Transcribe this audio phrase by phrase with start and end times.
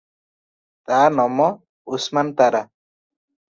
[0.91, 1.47] ତା’ ନମ
[1.99, 2.65] ଉସ୍-ମାନ୍-ତା-ରା!